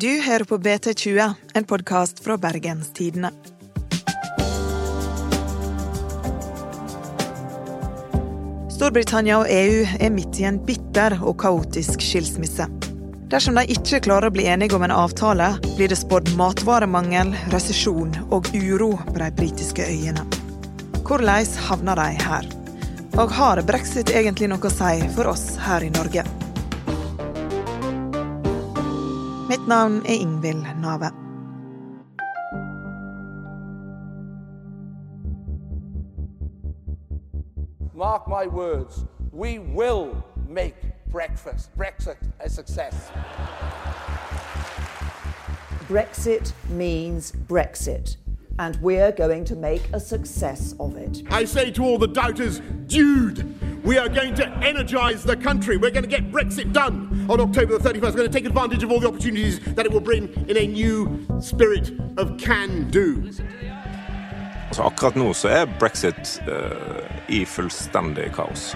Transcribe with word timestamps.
Du 0.00 0.20
hører 0.22 0.44
på 0.44 0.58
BT20, 0.58 1.32
en 1.54 1.64
podkast 1.64 2.20
fra 2.24 2.36
Bergenstidene. 2.38 3.32
Storbritannia 8.70 9.40
og 9.40 9.50
EU 9.50 9.82
er 9.98 10.14
midt 10.14 10.38
i 10.38 10.46
en 10.46 10.62
bitter 10.62 11.18
og 11.18 11.40
kaotisk 11.42 11.98
skilsmisse. 11.98 12.68
Dersom 13.34 13.58
de 13.58 13.66
ikke 13.74 14.04
klarer 14.06 14.30
å 14.30 14.36
bli 14.38 14.46
enige 14.46 14.78
om 14.78 14.86
en 14.86 14.94
avtale, 14.94 15.50
blir 15.74 15.90
det 15.90 15.98
spådd 15.98 16.30
matvaremangel, 16.38 17.34
resesjon 17.50 18.14
og 18.28 18.54
uro 18.54 18.94
på 19.02 19.18
de 19.18 19.32
britiske 19.42 19.82
øyene. 19.82 20.22
Hvordan 21.02 21.56
havner 21.66 22.06
de 22.06 22.10
her? 22.22 22.52
Og 23.18 23.34
har 23.34 23.66
brexit 23.66 24.14
egentlig 24.14 24.54
noe 24.54 24.62
å 24.62 24.78
si 24.78 25.08
for 25.18 25.34
oss 25.34 25.56
her 25.66 25.82
i 25.82 25.90
Norge? 25.90 26.37
Mitt 29.48 29.66
navn 29.66 30.02
er 30.04 30.10
Ingvild 30.10 30.76
Nave. 30.78 31.10
Mark 37.94 38.28
my 38.28 38.46
words, 38.46 39.06
we 39.32 39.58
will 39.58 40.22
make 40.46 40.74
breakfast, 41.06 41.74
Brexit 41.78 42.18
a 42.40 42.50
success. 42.50 43.10
Brexit 45.88 46.52
means 46.68 47.32
Brexit, 47.32 48.18
and 48.58 48.76
we're 48.82 49.12
going 49.12 49.46
to 49.46 49.56
make 49.56 49.88
a 49.94 50.00
success 50.00 50.74
of 50.78 50.94
it. 50.98 51.22
I 51.30 51.46
say 51.46 51.70
to 51.70 51.82
all 51.82 51.96
the 51.96 52.08
doubters, 52.08 52.60
dude, 52.86 53.54
we 53.82 53.96
are 53.96 54.10
going 54.10 54.34
to 54.34 54.46
energise 54.58 55.22
the 55.22 55.36
country. 55.36 55.78
We're 55.78 55.90
going 55.90 56.04
to 56.04 56.10
get 56.10 56.30
Brexit 56.30 56.74
done 56.74 57.07
on 57.28 57.40
October 57.40 57.78
the 57.78 57.88
31st. 57.88 58.02
We're 58.02 58.10
going 58.10 58.30
to 58.30 58.38
take 58.38 58.46
advantage 58.46 58.82
of 58.82 58.90
all 58.90 59.00
the 59.00 59.08
opportunities 59.08 59.60
that 59.74 59.86
it 59.86 59.92
will 59.92 60.00
bring 60.00 60.28
in 60.48 60.56
a 60.56 60.66
new 60.66 61.26
spirit 61.40 61.92
of 62.16 62.38
can 62.38 62.90
do. 62.90 63.22
Altså, 64.68 64.82
akkurat 64.82 65.16
nå 65.16 65.32
så 65.32 65.48
er 65.48 65.66
brexit 65.80 66.40
uh, 66.44 67.04
i 67.28 67.44
fullstendig 67.44 68.32
kaos. 68.36 68.74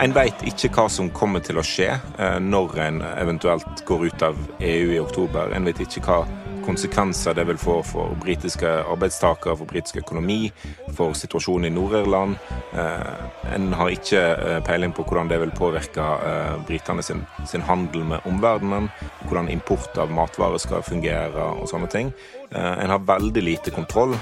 En 0.00 0.14
veit 0.14 0.44
ikke 0.46 0.70
hva 0.76 0.86
som 0.88 1.10
kommer 1.10 1.42
til 1.42 1.58
å 1.58 1.64
skje 1.66 1.88
uh, 1.96 2.38
når 2.38 2.78
en 2.86 3.02
eventuelt 3.16 3.82
går 3.88 4.06
ut 4.06 4.22
av 4.22 4.38
EU 4.62 4.94
i 4.94 5.00
oktober. 5.02 5.50
En 5.56 5.66
vet 5.66 5.82
ikke 5.82 6.04
hva 6.06 6.22
konsekvenser 6.70 7.34
det 7.34 7.44
vil 7.48 7.58
få 7.58 7.80
for 7.82 8.14
britiske 8.22 8.68
arbeidstakere, 8.68 9.56
for 9.58 9.66
britisk 9.66 9.96
økonomi, 10.04 10.52
for 10.94 11.16
situasjonen 11.18 11.66
i 11.66 11.74
Nord-Irland. 11.74 12.36
Eh, 12.72 13.54
en 13.56 13.72
har 13.74 13.90
ikke 13.90 14.20
eh, 14.20 14.58
peiling 14.66 14.94
på 14.94 15.04
hvordan 15.06 15.30
det 15.30 15.40
vil 15.42 15.54
påvirke 15.56 16.04
eh, 16.30 16.58
britene 16.68 17.02
sin, 17.02 17.24
sin, 17.50 17.64
handel 17.66 18.04
med 18.12 18.26
omverdenen, 18.30 18.90
hvordan 19.26 19.50
import 19.50 19.98
av 19.98 20.12
matvarer 20.14 20.62
skal 20.62 20.86
fungere 20.86 21.48
og 21.60 21.66
sånne 21.70 21.90
ting. 21.90 22.12
En 22.50 22.90
har 22.90 23.04
veldig 23.06 23.42
lite 23.46 23.70
kontroll, 23.70 24.16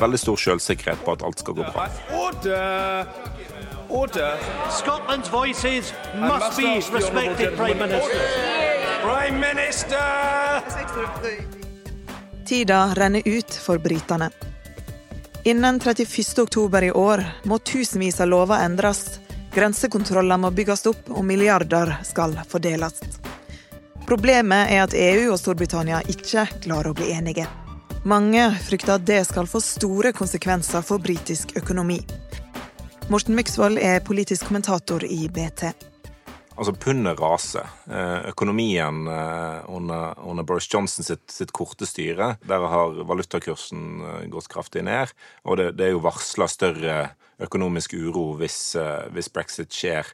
veldig 0.00 0.16
stor 0.16 0.38
selvsikkerhet 0.40 1.02
på 1.04 1.12
at 1.12 1.26
alt 1.28 1.44
skal 1.44 1.58
gå 1.58 1.66
bra. 1.74 1.84
Order! 2.16 3.04
Order! 3.90 4.40
Scotland's 4.72 5.28
voices 5.28 5.92
must 6.16 6.56
be 6.56 6.80
respected, 6.96 7.52
Prime 7.60 7.78
Minister. 7.84 8.53
Prime 9.04 9.38
Minister! 9.54 9.98
Tida 12.46 12.94
renner 12.94 13.22
ut 13.24 13.54
for 13.54 13.78
britene. 13.78 14.30
Innen 15.42 15.80
31. 15.80 16.38
oktober 16.38 16.82
i 16.84 16.92
år 16.92 17.24
må 17.42 17.58
tusenvis 17.58 18.20
av 18.20 18.28
lover 18.28 18.64
endres, 18.64 19.20
grensekontroller 19.54 20.40
må 20.40 20.50
bygges 20.50 20.86
opp 20.86 21.12
og 21.12 21.24
milliarder 21.24 21.98
skal 22.02 22.38
fordeles. 22.48 22.96
Problemet 24.08 24.72
er 24.72 24.86
at 24.86 24.96
EU 24.96 25.34
og 25.34 25.40
Storbritannia 25.42 26.00
ikke 26.08 26.48
klarer 26.64 26.94
å 26.94 26.96
bli 26.96 27.12
enige. 27.12 27.44
Mange 28.08 28.48
frykter 28.64 28.96
at 28.96 29.04
det 29.04 29.26
skal 29.28 29.44
få 29.44 29.60
store 29.60 30.16
konsekvenser 30.16 30.80
for 30.80 30.96
britisk 30.96 31.58
økonomi. 31.60 32.00
Morten 33.12 33.36
Myksvold 33.36 33.84
er 33.84 34.00
politisk 34.00 34.48
kommentator 34.48 35.04
i 35.04 35.26
BT. 35.28 35.92
Altså, 36.54 36.70
pundet 36.78 37.18
raser. 37.18 37.66
Eh, 37.90 38.28
økonomien 38.30 39.08
eh, 39.10 39.64
under, 39.74 40.14
under, 40.22 40.46
Boris 40.46 40.68
Johnson 40.70 41.06
sitt, 41.06 41.26
sitt, 41.30 41.50
korte 41.50 41.86
styre, 41.86 42.36
der 42.46 42.66
har 42.70 42.94
valutakursen 43.08 44.04
eh, 44.04 44.20
gått 44.30 44.46
kraftig 44.52 44.84
ned. 44.86 45.10
Og 45.42 45.58
det, 45.58 45.72
det 45.80 45.88
er 45.88 45.96
jo 45.96 46.04
varsla 46.04 46.46
større 46.50 46.98
økonomisk 47.42 47.96
uro 47.98 48.36
hvis, 48.38 48.76
hvis, 49.10 49.28
brexit 49.34 49.74
skjer, 49.74 50.06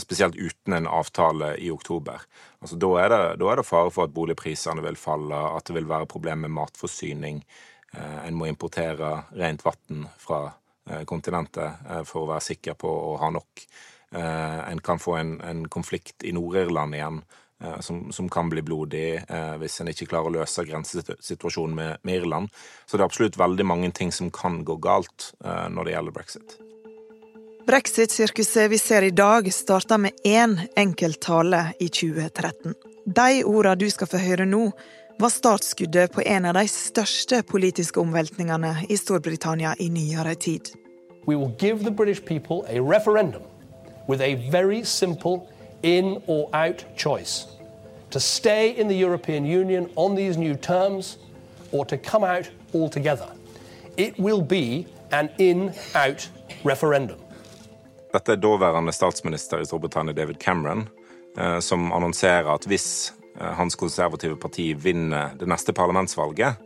spesielt 0.00 0.38
uten 0.40 0.72
en 0.72 0.88
avtale 0.88 1.50
i 1.60 1.68
oktober. 1.70 2.24
Altså, 2.64 2.78
da, 2.80 2.90
er 3.02 3.12
det, 3.12 3.20
da 3.42 3.50
er 3.52 3.60
det 3.60 3.68
fare 3.68 3.92
for 3.92 4.08
at 4.08 4.16
boligprisene 4.16 4.80
vil 4.80 4.96
falle, 4.96 5.36
at 5.52 5.68
det 5.68 5.76
vil 5.76 5.90
være 5.90 6.08
problemer 6.08 6.48
med 6.48 6.56
matforsyning. 6.56 7.42
En 8.24 8.38
må 8.40 8.48
importere 8.48 9.18
rent 9.36 9.60
vann 9.66 10.06
fra 10.16 10.46
kontinentet 11.04 11.84
for 12.08 12.24
å 12.24 12.30
være 12.32 12.46
sikker 12.48 12.80
på 12.80 12.88
å 13.12 13.18
ha 13.20 13.28
nok. 13.36 13.66
Eh, 14.14 14.70
en 14.70 14.80
kan 14.80 14.98
få 14.98 15.16
en, 15.16 15.40
en 15.40 15.68
konflikt 15.68 16.24
i 16.24 16.32
Nord-Irland 16.32 16.94
igjen 16.94 17.22
eh, 17.64 17.80
som, 17.80 18.12
som, 18.12 18.28
kan 18.28 18.48
bli 18.48 18.62
blodig 18.62 19.22
eh, 19.28 19.54
hvis 19.56 19.80
en 19.80 19.88
ikke 19.88 20.10
klarer 20.10 20.28
å 20.28 20.34
løse 20.34 20.64
grensesituasjonen 20.68 21.76
med, 21.76 22.02
med, 22.02 22.18
Irland. 22.20 22.50
Så 22.86 22.96
det 22.96 23.02
er 23.02 23.08
absolutt 23.08 23.38
veldig 23.40 23.64
mange 23.64 23.90
ting 23.96 24.12
som 24.12 24.28
kan 24.30 24.60
gå 24.68 24.76
galt 24.84 25.32
når 25.42 25.88
det 25.88 25.94
gjelder 25.94 26.16
brexit. 26.16 26.56
Brexit-sirkuset 27.66 28.68
vi 28.70 28.78
ser 28.78 29.06
i 29.06 29.14
dag, 29.14 29.46
starta 29.54 29.96
med 29.98 30.18
én 30.26 30.58
enkelt 30.76 31.20
tale 31.22 31.70
i 31.80 31.88
2013. 31.88 32.74
De 33.06 33.44
ordene 33.46 33.78
du 33.78 33.86
skal 33.90 34.10
få 34.10 34.20
høre 34.20 34.44
nå, 34.46 34.66
var 35.22 35.30
startskuddet 35.30 36.12
på 36.12 36.24
en 36.26 36.50
av 36.50 36.58
de 36.58 36.66
største 36.68 37.40
politiske 37.46 38.00
omveltningene 38.02 38.74
i 38.90 38.98
Storbritannia 38.98 39.76
i 39.78 39.88
nyere 39.94 40.34
tid. 40.34 40.74
We 41.24 41.36
will 41.38 41.54
give 41.60 41.84
the 41.84 41.94
British 41.94 42.24
people 42.24 42.66
a 42.66 42.82
referendum 42.82 43.46
with 44.08 44.20
a 44.20 44.34
very 44.50 44.84
simple 44.84 45.48
in 45.82 46.22
or 46.26 46.48
out 46.52 46.84
choice 46.96 47.46
to 48.10 48.20
stay 48.20 48.70
in 48.70 48.88
the 48.88 48.96
European 48.96 49.44
Union 49.44 49.88
on 49.96 50.14
these 50.14 50.38
new 50.38 50.54
terms 50.54 51.18
or 51.72 51.84
to 51.84 51.96
come 51.96 52.24
out 52.24 52.50
altogether. 52.74 53.28
It 53.96 54.18
will 54.18 54.42
be 54.42 54.86
an 55.10 55.28
in 55.38 55.72
out 55.94 56.28
referendum. 56.64 57.18
Dette 58.12 58.32
er 58.32 58.36
daværende 58.36 58.92
statsminister 58.92 59.60
i 59.60 59.66
Storbritannia, 59.66 60.12
David 60.12 60.36
Cameron, 60.40 60.88
eh, 61.38 61.58
som 61.60 61.92
annonserer 61.92 62.50
at 62.54 62.66
hvis 62.68 63.12
eh, 63.40 63.46
hans 63.56 63.74
konservative 63.74 64.36
parti 64.36 64.74
vinner 64.74 65.32
det 65.40 65.48
neste 65.48 65.72
parlamentsvalget, 65.72 66.60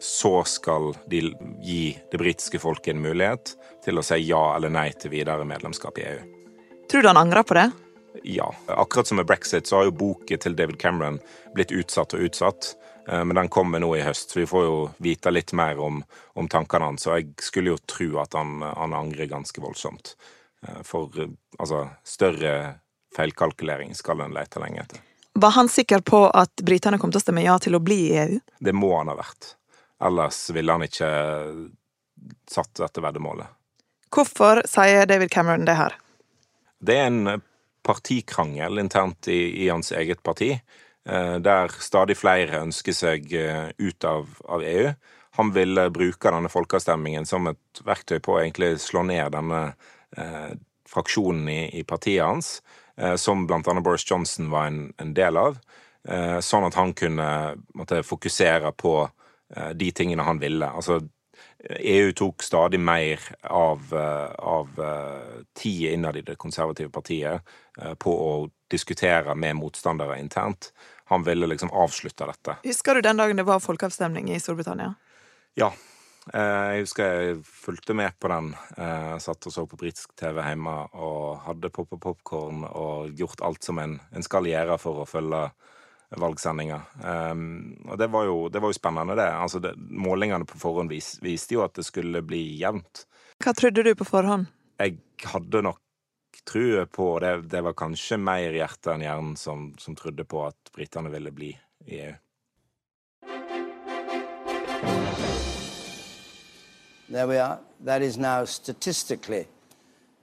så 0.00 0.42
skal 0.46 0.92
de 1.10 1.22
gi 1.62 1.98
det 2.10 2.18
britiske 2.18 2.58
folket 2.58 2.94
en 2.94 3.02
mulighet 3.02 3.54
til 3.84 3.98
å 3.98 4.02
si 4.06 4.18
ja 4.26 4.42
eller 4.56 4.74
nei 4.74 4.90
til 4.98 5.14
videre 5.14 5.46
medlemskap 5.46 5.98
i 5.98 6.06
EU. 6.10 6.37
Tror 6.90 7.02
du 7.02 7.08
han 7.08 7.16
angrer 7.16 7.42
på 7.42 7.54
det? 7.54 7.70
Ja. 8.22 8.54
Akkurat 8.66 9.06
som 9.06 9.16
med 9.16 9.26
brexit 9.26 9.66
så 9.66 9.76
har 9.76 9.84
jo 9.84 9.90
boken 9.90 10.38
til 10.38 10.56
David 10.56 10.78
Cameron 10.80 11.18
blitt 11.54 11.72
utsatt 11.72 12.14
og 12.16 12.20
utsatt. 12.20 12.74
Eh, 13.08 13.24
men 13.24 13.36
den 13.36 13.48
kommer 13.48 13.80
nå 13.80 13.90
i 13.96 14.02
høst, 14.02 14.30
så 14.30 14.40
vi 14.40 14.46
får 14.46 14.64
jo 14.64 14.78
vite 14.98 15.30
litt 15.30 15.52
mer 15.52 15.78
om, 15.78 16.02
om 16.34 16.48
tankene 16.48 16.90
hans. 16.90 17.06
Og 17.06 17.18
jeg 17.18 17.28
skulle 17.44 17.74
jo 17.74 17.82
tro 17.86 18.08
at 18.22 18.36
han, 18.38 18.62
han 18.62 18.96
angrer 18.96 19.28
ganske 19.28 19.60
voldsomt. 19.60 20.14
Eh, 20.66 20.80
for 20.84 21.12
altså, 21.58 21.84
større 22.04 22.54
feilkalkulering 23.16 23.94
skal 23.94 24.24
en 24.24 24.36
lete 24.36 24.62
lenge 24.62 24.82
etter. 24.86 25.04
Var 25.38 25.54
han 25.54 25.68
sikker 25.68 26.00
på 26.02 26.24
at 26.34 26.64
britene 26.66 26.98
kom 26.98 27.12
til 27.12 27.20
å 27.20 27.22
stemme 27.22 27.44
ja 27.44 27.58
til 27.62 27.76
å 27.78 27.84
bli 27.84 28.00
i 28.08 28.16
EU? 28.24 28.40
Det 28.58 28.74
må 28.74 28.96
han 28.96 29.12
ha 29.12 29.14
vært. 29.20 29.54
Ellers 30.02 30.40
ville 30.54 30.74
han 30.74 30.82
ikke 30.86 31.08
satt 32.50 32.74
dette 32.80 33.02
veddemålet. 33.02 33.46
Hvorfor 34.14 34.64
sier 34.66 35.06
David 35.06 35.30
Cameron 35.30 35.66
det 35.68 35.76
her? 35.78 35.94
Det 36.78 36.96
er 36.96 37.08
en 37.10 37.26
eh, 37.26 37.44
partikrangel 37.86 38.78
internt 38.82 39.28
i, 39.28 39.64
i 39.64 39.68
hans 39.68 39.92
eget 39.92 40.22
parti, 40.22 40.52
eh, 41.08 41.36
der 41.42 41.72
stadig 41.82 42.18
flere 42.18 42.62
ønsker 42.62 42.96
seg 42.96 43.32
eh, 43.34 43.70
ut 43.78 44.04
av, 44.04 44.28
av 44.48 44.64
EU. 44.64 44.92
Han 45.38 45.52
vil 45.54 45.78
bruke 45.94 46.32
denne 46.34 46.50
folkeavstemningen 46.50 47.26
som 47.28 47.46
et 47.50 47.82
verktøy 47.86 48.18
på 48.24 48.34
å 48.34 48.40
egentlig 48.42 48.72
slå 48.82 49.04
ned 49.06 49.30
denne 49.36 49.60
eh, 50.16 50.54
fraksjonen 50.88 51.46
i, 51.52 51.60
i, 51.78 51.84
partiet 51.86 52.24
hans, 52.26 52.56
eh, 52.96 53.14
som 53.20 53.44
annet 53.46 53.84
Boris 53.86 54.06
Johnson 54.08 54.50
var 54.50 54.70
en, 54.70 54.80
en 54.98 55.12
del 55.14 55.38
av, 55.38 55.60
eh, 56.08 56.38
sånn 56.42 56.66
at 56.66 56.78
han 56.78 56.94
kunne 56.96 57.28
måtte, 57.74 58.02
fokusere 58.06 58.74
på 58.74 59.00
de 59.48 59.86
tingene 59.96 60.26
han 60.26 60.36
ville. 60.42 60.66
Altså 60.76 60.98
EU 61.80 62.12
tok 62.12 62.42
stadig 62.42 62.80
mer 62.80 63.20
av, 63.42 63.82
eh, 63.92 64.34
av 64.38 64.68
eh, 64.78 65.42
tida 65.54 65.92
innad 65.92 66.16
i 66.16 66.22
det 66.22 66.36
konservative 66.36 66.90
partiet 66.90 67.42
eh, 67.82 67.94
på 67.94 68.14
å 68.14 68.48
diskutere 68.70 69.34
med 69.34 69.56
motstandere 69.56 70.20
internt. 70.20 70.72
Han 71.10 71.24
ville 71.24 71.46
liksom 71.46 71.70
avslutte 71.70 72.26
dette. 72.28 72.56
Husker 72.64 72.94
du 72.94 73.02
den 73.02 73.16
dagen 73.16 73.36
det 73.36 73.46
var 73.48 73.60
folkeavstemning 73.64 74.30
i 74.30 74.40
Storbritannia? 74.40 74.94
Ja. 75.58 75.72
Jeg 76.28 76.82
husker 76.82 77.06
jeg 77.08 77.36
fulgte 77.48 77.94
med 77.96 78.12
på 78.20 78.28
den. 78.28 78.50
Jeg 78.76 79.22
satt 79.24 79.46
og 79.48 79.52
så 79.54 79.62
på 79.64 79.78
britisk 79.80 80.10
TV 80.20 80.42
hjemme 80.44 80.74
og 81.00 81.38
hadde 81.46 81.70
poppa 81.72 81.96
popkorn 82.02 82.66
og 82.68 83.16
gjort 83.16 83.40
alt 83.48 83.64
som 83.64 83.80
en, 83.80 83.94
en 84.12 84.26
skal 84.26 84.44
gjøre 84.44 84.76
for 84.82 85.00
å 85.00 85.06
følge 85.08 85.46
valgsendinga. 86.16 86.80
Um, 87.04 87.76
og 87.88 87.98
det 87.98 88.08
var, 88.12 88.24
jo, 88.24 88.36
det 88.48 88.62
var, 88.62 88.72
jo, 88.72 88.78
spennende, 88.78 89.16
det. 89.18 89.28
Altså, 89.28 89.60
det, 89.60 89.74
Målingene 89.76 90.46
på 90.48 90.58
forhånd 90.58 90.92
vis, 90.92 91.16
viste 91.22 91.58
jo 91.58 91.64
at 91.66 91.74
det 91.76 91.84
skulle 91.86 92.22
bli 92.24 92.42
jevnt. 92.60 93.04
Hva 93.44 93.52
trodde 93.56 93.84
du 93.84 93.92
på 93.94 94.08
forhånd? 94.08 94.48
Jeg 94.80 94.98
hadde 95.24 95.62
nok 95.66 95.82
trua 96.48 96.86
på 96.86 97.18
det. 97.18 97.34
Det 97.52 97.60
var 97.60 97.76
kanskje 97.76 98.18
mer 98.20 98.56
hjerte 98.56 98.94
enn 98.94 99.04
hjernen 99.04 99.36
som, 99.36 99.72
som 99.78 99.96
trodde 99.98 100.24
på 100.24 100.46
at 100.46 100.72
britene 100.74 101.12
ville 101.12 101.34
bli 101.34 101.52
i 101.86 102.00
EU. 102.00 102.16
There 107.08 107.26
we 107.26 107.38
are. 107.38 107.58
That 107.84 108.02
is 108.02 108.18
now 108.18 108.44
statistically, 108.44 109.46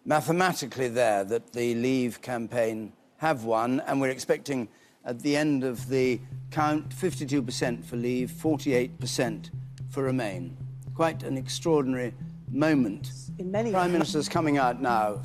mathematically 0.04 0.88
there 0.88 1.24
that 1.24 1.54
the 1.54 1.74
Leave 1.74 2.22
campaign 2.22 2.92
have 3.18 3.44
won, 3.44 3.80
and 3.88 4.00
we're 4.00 4.12
expecting 4.12 4.68
at 5.06 5.20
the 5.20 5.36
end 5.36 5.64
of 5.64 5.90
the 5.90 6.20
count 6.52 6.90
52% 6.90 7.84
for 7.86 7.96
Leave, 7.96 8.32
48% 8.32 9.50
for 9.90 10.04
Remain. 10.04 10.58
Quite 10.94 11.24
an 11.24 11.38
extraordinary 11.38 12.14
moment. 12.50 13.12
Prime 13.52 13.92
Minister's 13.92 14.30
coming 14.30 14.58
out 14.58 14.82
now 14.82 15.20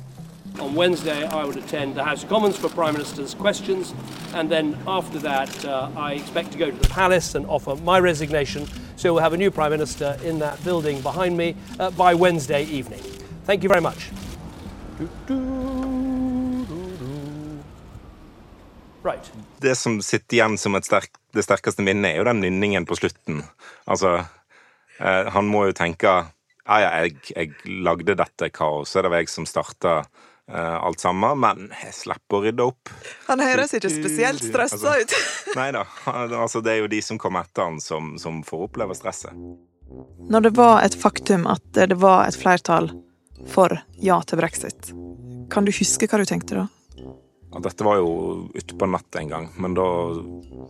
on 0.59 0.75
Wednesday, 0.75 1.25
I 1.25 1.45
would 1.45 1.57
attend 1.57 1.95
the 1.95 2.03
House 2.03 2.23
of 2.23 2.29
Commons 2.29 2.57
for 2.57 2.67
Prime 2.69 2.93
Minister's 2.93 3.33
questions, 3.33 3.93
and 4.33 4.49
then 4.49 4.77
after 4.85 5.17
that, 5.19 5.65
uh, 5.65 5.89
I 5.95 6.13
expect 6.13 6.51
to 6.51 6.57
go 6.57 6.69
to 6.69 6.77
the 6.77 6.89
Palace 6.89 7.35
and 7.35 7.45
offer 7.45 7.75
my 7.77 7.99
resignation. 7.99 8.67
So 8.97 9.13
we'll 9.13 9.23
have 9.23 9.33
a 9.33 9.37
new 9.37 9.49
Prime 9.49 9.71
Minister 9.71 10.17
in 10.23 10.39
that 10.39 10.61
building 10.63 11.01
behind 11.01 11.37
me 11.37 11.55
uh, 11.79 11.91
by 11.91 12.13
Wednesday 12.13 12.65
evening. 12.65 13.01
Thank 13.45 13.63
you 13.63 13.69
very 13.69 13.81
much. 13.81 14.09
Right. 19.03 19.31
Det 19.61 19.75
som 19.75 20.01
sitter 20.01 20.37
igjen 20.37 20.57
som 20.61 20.77
sterk, 20.83 21.09
det 21.33 21.43
sterkeste 21.45 21.81
minnet, 21.85 22.13
er 22.13 22.21
jo 22.21 22.27
den 22.27 22.41
nynningen 22.43 22.85
på 22.85 22.97
slutten. 22.99 23.41
Altså, 23.89 24.19
eh, 24.99 25.31
han 25.33 25.49
må 25.49 25.65
jo 25.69 25.77
tenke 25.77 26.11
ja, 26.71 26.77
ja, 26.77 26.89
jeg, 27.01 27.15
jeg 27.33 27.79
lagde 27.83 28.15
dette 28.17 28.51
kaoset. 28.53 29.01
Det 29.03 29.11
var 29.11 29.23
jeg 29.23 29.31
som 29.33 29.47
starta 29.49 29.95
eh, 30.51 30.77
alt 30.77 31.01
sammen, 31.01 31.39
men 31.41 31.71
jeg 31.81 31.95
slipper 31.97 32.37
å 32.37 32.43
rydde 32.45 32.67
opp. 32.69 32.91
Han 33.27 33.41
høres 33.43 33.73
ikke 33.77 33.91
spesielt 33.91 34.43
stressa 34.45 34.77
altså, 34.77 35.01
ut. 35.01 35.55
nei 35.59 35.71
da. 35.75 35.85
Altså, 36.05 36.61
det 36.61 36.75
er 36.75 36.83
jo 36.83 36.91
de 36.91 37.01
som 37.05 37.19
kommer 37.21 37.47
etter 37.47 37.67
han, 37.67 37.81
som, 37.83 38.13
som 38.21 38.43
får 38.45 38.67
oppleve 38.69 38.97
stresset. 38.97 39.33
Når 40.31 40.45
det 40.45 40.53
var 40.55 40.85
et 40.85 40.95
faktum 40.95 41.47
at 41.51 41.65
det 41.75 41.97
var 41.99 42.27
et 42.29 42.37
flertall 42.37 42.93
for 43.51 43.73
ja 43.99 44.21
til 44.23 44.39
brexit, 44.39 44.93
kan 45.51 45.65
du 45.67 45.73
huske 45.75 46.07
hva 46.07 46.21
du 46.21 46.29
tenkte 46.29 46.61
da? 46.61 46.69
Dette 47.59 47.83
var 47.83 47.99
jo 47.99 48.11
ute 48.53 48.77
på 48.79 48.87
natt 48.87 49.15
en 49.19 49.29
gang, 49.29 49.49
men 49.59 49.75
da 49.75 49.87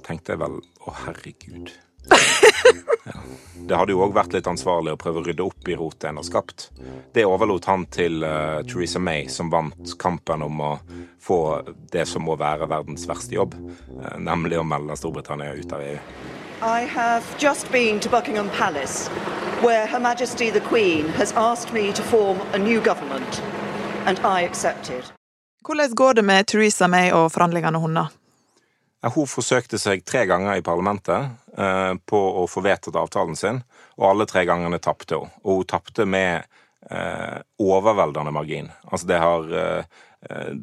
tenkte 0.08 0.34
jeg 0.34 0.42
vel 0.42 0.60
å 0.86 0.96
herregud. 1.06 1.74
Ja. 3.04 3.14
Det 3.56 3.78
hadde 3.78 3.94
jo 3.96 4.02
òg 4.06 4.12
vært 4.14 4.36
litt 4.36 4.46
ansvarlig 4.46 4.94
å 4.94 4.98
prøve 5.00 5.22
å 5.22 5.24
rydde 5.26 5.46
opp 5.46 5.70
i 5.70 5.76
rotet 5.78 6.10
en 6.10 6.20
har 6.20 6.26
skapt. 6.26 6.68
Det 7.14 7.24
overlot 7.26 7.66
han 7.66 7.88
til 7.94 8.22
uh, 8.22 8.62
Theresa 8.68 9.00
May, 9.02 9.26
som 9.30 9.50
vant 9.50 9.94
kampen 10.02 10.44
om 10.46 10.62
å 10.62 10.72
få 11.22 11.40
det 11.94 12.06
som 12.10 12.26
må 12.30 12.36
være 12.38 12.70
verdens 12.70 13.08
verste 13.10 13.34
jobb, 13.38 13.56
uh, 13.58 14.18
nemlig 14.22 14.60
å 14.62 14.66
melde 14.68 14.98
Storbritannia 14.98 15.56
ut 15.58 15.74
av 15.74 15.82
EU. 15.86 15.98
I 16.62 16.86
have 16.86 17.26
just 17.40 17.72
been 17.72 18.00
to 18.00 18.10
Buckingham 18.10 18.50
Palace, 18.50 19.08
where 19.66 19.88
Her 19.88 20.00
Majesty 20.00 20.52
the 20.52 20.62
Queen 20.62 21.10
has 21.18 21.34
asked 21.34 21.74
me 21.74 21.92
to 21.94 22.04
form 22.04 22.38
a 22.54 22.60
new 22.60 22.82
government, 22.82 23.42
and 24.06 24.20
I 24.20 24.42
accepted. 24.42 25.12
Hvordan 25.62 25.96
går 25.96 26.14
det 26.14 26.26
med 26.26 26.48
Theresa 26.50 26.88
May 26.90 27.12
og 27.14 27.30
forhandlingene 27.34 27.80
hennes? 27.84 28.18
Hun 29.02 29.30
forsøkte 29.30 29.80
seg 29.82 30.04
tre 30.06 30.28
ganger 30.30 30.60
i 30.60 30.66
parlamentet 30.66 31.32
eh, 31.58 31.94
på 32.06 32.20
å 32.42 32.46
få 32.50 32.62
vedtatt 32.66 32.98
avtalen 33.02 33.38
sin, 33.38 33.62
og 33.98 34.08
alle 34.12 34.28
tre 34.30 34.44
gangene 34.46 34.78
tapte 34.82 35.18
hun. 35.18 35.32
Og 35.42 35.62
hun 35.62 35.70
tapte 35.70 36.06
med 36.06 36.46
eh, 36.90 37.40
overveldende 37.62 38.34
margin. 38.34 38.70
Altså, 38.90 39.10
det 39.10 39.20
har 39.22 39.58
eh, 39.64 40.56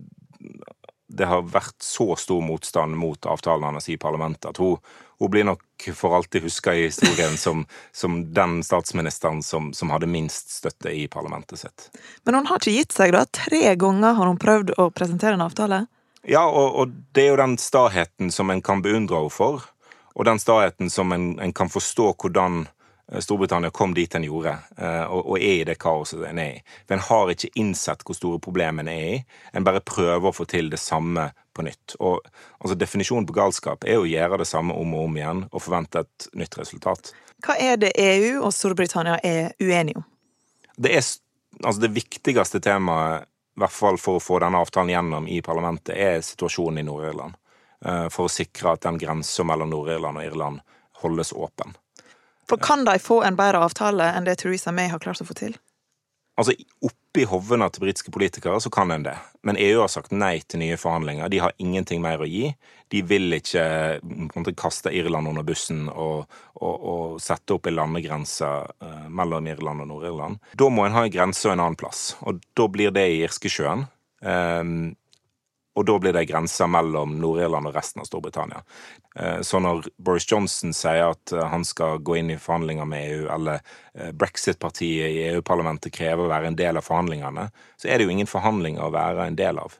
Det 1.08 1.26
har 1.26 1.42
vært 1.42 1.82
så 1.82 2.14
stor 2.20 2.42
motstand 2.44 2.94
mot 2.94 3.26
avtalen 3.26 3.64
hennes 3.64 3.88
i 3.88 3.96
parlamentet 3.96 4.50
at 4.50 4.58
hun, 4.60 4.76
hun 5.18 5.30
blir 5.30 5.44
nok 5.44 5.88
for 5.94 6.16
alltid 6.16 6.42
huska 6.42 6.74
i 6.74 6.82
historien 6.82 7.36
som, 7.44 7.66
som 7.92 8.20
den 8.34 8.62
statsministeren 8.64 9.42
som, 9.42 9.72
som, 9.72 9.90
hadde 9.90 10.06
minst 10.06 10.50
støtte 10.50 10.90
i 10.90 11.08
parlamentet 11.08 11.58
sitt. 11.58 11.90
Men 12.24 12.38
hun 12.38 12.50
har 12.50 12.62
ikke 12.62 12.76
gitt 12.76 12.94
seg, 12.94 13.14
da? 13.16 13.24
Tre 13.26 13.74
ganger 13.74 14.18
har 14.18 14.30
hun 14.30 14.40
prøvd 14.40 14.76
å 14.78 14.90
presentere 14.94 15.38
en 15.38 15.46
avtale? 15.46 15.86
Ja, 16.28 16.44
og, 16.46 16.74
og, 16.76 16.94
det 17.14 17.24
er 17.24 17.32
jo 17.32 17.42
den 17.42 17.58
staheten 17.60 18.32
som 18.34 18.50
en 18.50 18.62
kan 18.62 18.82
beundre 18.84 19.22
henne 19.22 19.32
for, 19.32 19.68
og 20.14 20.26
den 20.26 20.40
staheten 20.42 20.90
som 20.90 21.14
en, 21.14 21.30
en, 21.40 21.54
kan 21.54 21.70
forstå 21.70 22.10
hvordan 22.18 22.66
Storbritannia 23.08 23.70
kom 23.70 23.94
dit 23.96 24.12
den 24.12 24.26
gjorde, 24.26 24.52
eh, 24.76 25.04
og, 25.08 25.30
og 25.32 25.38
er 25.38 25.62
i 25.62 25.66
det 25.68 25.78
kaoset 25.80 26.20
den 26.20 26.40
er 26.42 26.58
i. 26.58 26.64
Den 26.90 27.00
har 27.00 27.30
ikke 27.32 27.48
innsett 27.56 28.04
hvor 28.04 28.16
store 28.16 28.40
problemene 28.44 28.92
er 28.92 29.14
i. 29.14 29.20
En 29.56 29.64
bare 29.64 29.80
prøver 29.80 30.28
å 30.28 30.34
få 30.34 30.44
til 30.50 30.68
det 30.68 30.80
samme 30.82 31.30
på 31.56 31.64
nytt. 31.64 31.96
Og 32.04 32.20
altså, 32.58 32.76
Definisjonen 32.76 33.26
på 33.28 33.36
galskap 33.38 33.86
er 33.88 34.02
å 34.02 34.08
gjøre 34.08 34.42
det 34.42 34.48
samme 34.50 34.76
om 34.76 34.92
og 34.98 35.08
om 35.08 35.16
igjen 35.16 35.42
og 35.48 35.64
forvente 35.64 36.04
et 36.04 36.28
nytt 36.36 36.60
resultat. 36.60 37.14
Hva 37.46 37.56
er 37.62 37.80
det 37.80 37.94
EU 37.96 38.42
og 38.42 38.52
Storbritannia 38.52 39.16
er 39.24 39.54
uenige 39.62 40.02
om? 40.02 40.06
Det 40.76 40.92
er 40.92 41.02
altså 41.64 41.80
det 41.82 41.94
viktigste 41.96 42.60
temaet 42.62 43.24
i 43.58 43.60
hvert 43.64 43.74
fall 43.74 43.96
for 43.98 44.18
å 44.18 44.22
få 44.22 44.36
denne 44.38 44.60
avtalen 44.62 44.92
gjennom 44.92 45.24
i 45.26 45.40
parlamentet, 45.42 45.96
er 45.96 46.20
situasjonen 46.22 46.78
i 46.78 46.86
Nord-Irland. 46.86 47.34
Eh, 47.84 48.06
for 48.14 48.28
å 48.28 48.30
sikre 48.30 48.76
at 48.76 48.84
den 48.86 49.00
grensa 49.00 49.42
mellom 49.46 49.72
Nord-Irland 49.72 50.20
og 50.20 50.28
Irland 50.28 50.60
holdes 51.02 51.32
åpen. 51.34 51.74
For 52.48 52.60
kan 52.62 52.84
de 52.88 52.98
få 53.02 53.22
en 53.26 53.36
bedre 53.36 53.60
avtale 53.64 54.12
enn 54.16 54.28
det 54.28 54.38
Theresa 54.42 54.72
May 54.72 54.88
har 54.92 55.02
klart 55.02 55.20
å 55.20 55.28
få 55.28 55.36
til? 55.36 55.58
Altså, 56.38 56.54
Oppi 56.86 57.24
hovene 57.26 57.66
til 57.74 57.82
britiske 57.82 58.12
politikere 58.14 58.60
så 58.62 58.70
kan 58.70 58.92
en 58.94 59.02
det, 59.02 59.16
men 59.42 59.56
EU 59.58 59.80
har 59.80 59.90
sagt 59.90 60.12
nei 60.14 60.36
til 60.46 60.60
nye 60.62 60.76
forhandlinger. 60.78 61.30
De 61.32 61.40
har 61.42 61.56
ingenting 61.58 61.98
mer 62.04 62.22
å 62.22 62.28
gi. 62.28 62.52
De 62.94 63.00
vil 63.02 63.34
ikke 63.34 63.64
måte, 64.36 64.54
kaste 64.54 64.92
Irland 64.94 65.32
under 65.32 65.42
bussen 65.46 65.88
og, 65.90 66.28
og, 66.60 66.76
og 66.92 67.18
sette 67.22 67.56
opp 67.56 67.66
en 67.66 67.74
landegrense 67.80 68.52
uh, 68.70 69.08
mellom 69.10 69.50
Irland 69.50 69.82
og 69.82 69.90
Nord-Irland. 69.90 70.38
Da 70.62 70.70
må 70.70 70.86
en 70.86 70.94
ha 70.94 71.04
en 71.08 71.16
grense 71.16 71.48
og 71.48 71.56
en 71.56 71.64
annen 71.64 71.80
plass, 71.80 72.12
og 72.22 72.38
da 72.56 72.68
blir 72.70 72.94
det 72.94 73.08
i 73.10 73.20
Irskesjøen. 73.26 73.88
Um, 74.22 74.78
og 75.78 75.86
da 75.86 75.94
blir 76.02 76.14
det 76.16 76.26
grenser 76.26 76.66
mellom 76.70 77.14
Nord-Irland 77.22 77.70
og 77.70 77.76
resten 77.76 78.02
av 78.02 78.08
Storbritannia. 78.08 78.62
Eh, 79.14 79.40
så 79.46 79.60
når 79.62 79.86
Boris 80.02 80.26
Johnson 80.26 80.74
sier 80.74 81.12
at 81.12 81.34
eh, 81.34 81.44
han 81.52 81.66
skal 81.66 82.02
gå 82.02 82.18
inn 82.18 82.32
i 82.34 82.38
forhandlinger 82.40 82.88
med 82.88 83.12
EU, 83.12 83.28
eller 83.34 83.60
eh, 83.94 84.10
brexit-partiet 84.10 85.12
i 85.14 85.22
EU-parlamentet 85.28 85.94
krever 85.94 86.26
å 86.26 86.32
være 86.32 86.50
en 86.50 86.58
del 86.58 86.80
av 86.80 86.86
forhandlingene, 86.88 87.48
så 87.78 87.90
er 87.90 87.98
det 87.98 88.08
jo 88.08 88.16
ingen 88.16 88.30
forhandlinger 88.30 88.88
å 88.88 88.94
være 88.94 89.28
en 89.28 89.38
del 89.38 89.62
av. 89.62 89.78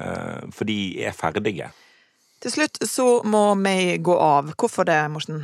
For 0.00 0.64
de 0.64 1.02
er 1.04 1.12
ferdige. 1.12 1.66
Til 2.40 2.52
slutt 2.54 2.78
så 2.88 3.04
må 3.28 3.42
vi 3.60 3.98
gå 4.00 4.14
av. 4.16 4.54
Hvorfor 4.56 4.86
det, 4.88 4.96
Morten? 5.12 5.42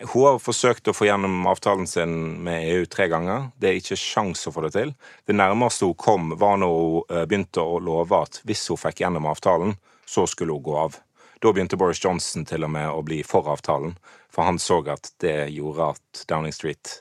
Hun 0.00 0.24
har 0.26 0.38
forsøkt 0.42 0.88
å 0.90 0.94
få 0.94 1.06
gjennom 1.08 1.46
avtalen 1.48 1.86
sin 1.88 2.12
med 2.44 2.66
EU 2.68 2.86
tre 2.90 3.06
ganger. 3.08 3.48
Det 3.56 3.70
er 3.70 3.78
ikke 3.80 3.98
sjans 4.00 4.46
å 4.48 4.52
få 4.52 4.66
det 4.66 4.72
til. 4.74 4.92
Det 5.24 5.36
nærmeste 5.36 5.88
hun 5.88 5.96
kom, 6.00 6.32
var 6.40 6.58
når 6.60 6.76
hun 6.76 7.16
eh, 7.16 7.26
begynte 7.28 7.62
å 7.62 7.78
love 7.80 8.20
at 8.26 8.40
hvis 8.48 8.66
hun 8.72 8.80
fikk 8.80 9.04
gjennom 9.04 9.28
avtalen, 9.30 9.76
så 10.06 10.26
skulle 10.28 10.56
hun 10.56 10.64
gå 10.66 10.76
av. 10.80 10.98
Da 11.40 11.52
begynte 11.52 11.78
Boris 11.80 12.02
Johnson 12.02 12.46
til 12.48 12.66
og 12.66 12.72
med 12.74 12.88
å 12.90 13.04
bli 13.06 13.22
for 13.26 13.48
avtalen, 13.52 13.94
for 14.32 14.48
han 14.48 14.60
så 14.60 14.80
at 14.92 15.12
det 15.22 15.52
gjorde 15.54 15.92
at 15.94 16.24
Downing 16.28 16.54
Street, 16.56 16.98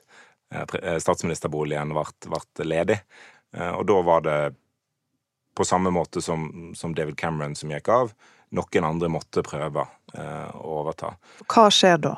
eh, 0.53 0.67
eh, 0.81 0.99
statsministerboligen, 1.03 1.95
ble 1.95 2.69
ledig. 2.69 3.01
Og 3.55 3.85
da 3.87 3.95
var 4.03 4.23
det 4.25 4.39
på 5.55 5.63
samme 5.63 5.87
måte 5.95 6.19
som, 6.19 6.73
som 6.75 6.91
David 6.91 7.15
Cameron 7.15 7.53
som 7.55 7.71
gikk 7.71 7.87
av. 7.87 8.09
Noen 8.51 8.83
andre 8.83 9.07
måtte 9.07 9.45
prøve 9.47 9.85
å 10.11 10.73
overta. 10.81 11.13
Hva 11.47 11.69
skjer 11.71 12.01
da? 12.03 12.17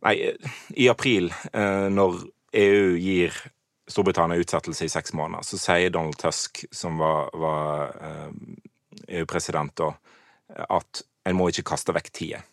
Nei, 0.00 0.36
i 0.68 0.88
april, 0.88 1.32
eh, 1.52 1.88
når 1.90 2.20
EU 2.52 2.98
gir 3.00 3.34
Storbritannia 3.88 4.38
utsettelse 4.38 4.86
i 4.86 4.92
seks 4.92 5.14
måneder, 5.16 5.46
så 5.46 5.58
sier 5.58 5.90
Donald 5.90 6.18
Tusk, 6.20 6.64
som 6.72 7.00
var, 7.00 7.32
var 7.34 7.96
EU-president 9.08 9.72
eh, 9.80 9.88
da, 9.88 10.62
at 10.78 11.02
en 11.28 11.36
må 11.38 11.48
ikke 11.50 11.66
kaste 11.72 11.94
vekk 11.96 12.12
tida. 12.14 12.44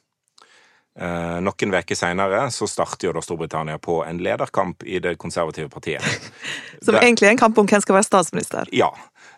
Eh, 0.95 1.37
noen 1.43 1.75
uker 1.75 1.97
seinere 1.99 2.45
så 2.55 2.67
starter 2.71 3.09
jo 3.09 3.15
da 3.15 3.21
Storbritannia 3.23 3.77
på 3.83 3.99
en 4.07 4.21
lederkamp 4.23 4.83
i 4.87 5.01
det 5.03 5.17
konservative 5.21 5.69
partiet. 5.69 6.05
Som 6.85 6.97
egentlig 6.97 7.29
er 7.29 7.35
en 7.35 7.43
kamp 7.43 7.59
om 7.61 7.69
hvem 7.69 7.83
skal 7.83 7.99
være 7.99 8.07
statsminister? 8.07 8.71
Ja, 8.75 8.89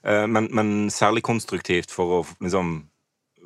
men, 0.04 0.48
men 0.56 0.70
særlig 0.94 1.26
konstruktivt 1.26 1.92
for 1.92 2.20
å 2.20 2.26
liksom 2.40 2.86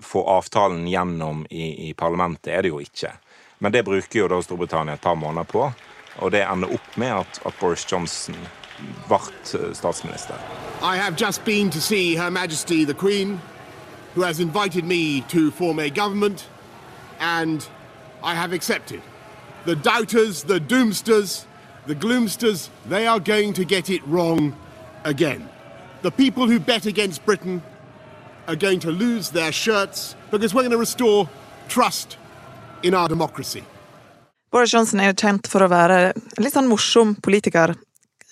få 0.03 0.21
avtalen 0.29 0.87
gjennom 0.89 1.45
i, 1.49 1.89
i 1.89 1.93
parlamentet 1.97 2.51
er 2.53 2.65
det 2.65 2.73
jo 2.73 2.81
ikke. 2.83 3.13
Men 3.61 3.71
det 3.71 3.83
bruker 3.85 4.19
jo 4.19 4.27
da 4.27 4.39
Storbritannia 4.41 4.93
et 4.97 5.01
par 5.01 5.15
måneder 5.15 5.43
på. 5.43 5.71
Og 6.17 6.31
det 6.31 6.41
ender 6.41 6.73
opp 6.73 6.97
med 6.97 7.07
at, 7.13 7.41
at 7.45 7.53
Boris 7.59 7.85
Johnson 7.91 8.35
ble 9.07 9.19
eh, 9.53 9.73
statsminister. 9.77 10.33
I 10.81 10.97
have 10.97 11.15
just 11.15 11.45
been 11.45 11.69
to 11.69 11.79
see 11.79 12.15
Her 12.15 12.29
Majesty 12.29 12.85
the 12.85 12.93
Queen, 12.93 13.39
who 14.15 14.21
has 14.21 14.39
invited 14.39 14.83
me 14.83 15.21
to 15.29 15.51
form 15.51 15.79
a 15.79 15.89
government, 15.89 16.49
and 17.19 17.69
I 18.23 18.33
have 18.33 18.51
accepted. 18.55 19.01
The 19.65 19.75
doubters, 19.75 20.43
the 20.43 20.59
doomsters, 20.59 21.45
the 21.85 21.95
gloomsters, 21.95 22.69
they 22.89 23.05
are 23.05 23.19
going 23.19 23.53
to 23.53 23.63
get 23.63 23.89
it 23.89 24.01
wrong 24.07 24.55
again. 25.03 25.47
The 26.01 26.11
people 26.11 26.47
who 26.47 26.59
bet 26.59 26.87
against 26.87 27.25
Britain 27.25 27.61
are 28.47 28.55
going 28.55 28.79
to 28.79 28.91
lose 28.91 29.29
their 29.29 29.51
shirts 29.51 30.15
because 30.31 30.55
we're 30.55 30.63
going 30.63 30.71
to 30.71 30.77
restore 30.77 31.29
trust 31.67 32.17
in 32.83 32.95
our 32.95 33.09
democracy. 33.09 33.63
Boris 34.51 34.73
Johnson 34.73 34.99
er 34.99 35.11
jo 35.11 35.19
kjent 35.21 35.47
for 35.47 35.63
å 35.63 35.71
være 35.71 35.99
en 36.11 36.43
litt 36.43 36.55
sånn 36.55 36.69
morsom 36.69 37.15
politiker. 37.23 37.73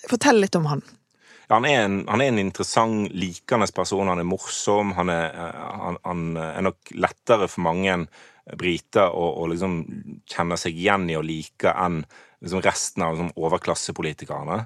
Fortell 0.08 0.40
litt 0.42 0.56
om 0.58 0.66
han. 0.68 0.82
Ja, 1.48 1.56
han, 1.56 1.66
er 1.66 1.84
en, 1.84 1.96
han, 2.06 2.20
er 2.22 2.30
en, 2.30 2.40
interessant, 2.42 3.08
likende 3.16 3.66
person. 3.74 4.10
Han 4.12 4.20
er 4.20 4.28
morsom. 4.28 4.92
Han 4.98 5.10
er, 5.10 5.32
han, 5.34 5.96
han 6.04 6.26
er 6.44 6.66
nok 6.68 6.92
lettere 6.94 7.48
for 7.50 7.64
mange 7.66 7.96
briter 8.60 9.10
å, 9.10 9.24
å 9.42 9.48
liksom 9.50 9.80
kjenne 10.28 10.58
seg 10.60 10.76
igjen 10.76 11.08
i 11.10 11.16
og 11.18 11.26
like 11.26 11.72
enn 11.72 12.02
liksom 12.40 12.62
resten 12.64 13.04
av 13.04 13.16
liksom, 13.16 13.32
overklassepolitikerne. 13.40 14.60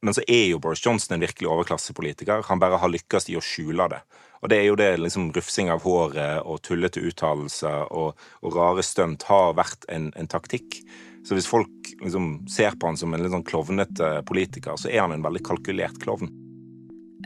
Men 0.00 0.16
så 0.16 0.24
er 0.24 0.46
jo 0.48 0.60
Boris 0.62 0.82
Johnson 0.84 1.18
en 1.18 1.26
virkelig 1.26 1.50
overklassepolitiker. 1.50 2.46
Han 2.48 2.62
bare 2.62 2.80
har 2.80 2.92
lykkes 2.92 3.28
i 3.30 3.36
å 3.36 3.44
skjule 3.44 3.90
det. 3.92 4.00
Og 4.40 4.48
det 4.48 4.56
er 4.56 4.68
jo 4.70 4.78
det 4.78 4.94
liksom 5.00 5.30
rufsing 5.36 5.68
av 5.72 5.82
håret 5.84 6.40
og 6.48 6.62
tullete 6.64 7.02
uttalelser 7.04 7.90
og, 7.92 8.16
og, 8.40 8.54
rare 8.56 8.84
stunt 8.84 9.26
har 9.28 9.52
vært 9.58 9.84
en, 9.92 10.08
en, 10.16 10.28
taktikk. 10.30 10.80
Så 11.26 11.36
hvis 11.36 11.48
folk 11.48 11.90
liksom 12.00 12.46
ser 12.48 12.78
på 12.80 12.88
han 12.88 12.96
som 12.96 13.12
en 13.12 13.20
litt 13.20 13.34
sånn 13.34 13.44
klovnete 13.44 14.22
politiker, 14.28 14.80
så 14.80 14.88
er 14.88 15.04
han 15.04 15.12
en 15.12 15.26
veldig 15.26 15.44
kalkulert 15.44 16.00
klovn. 16.00 16.32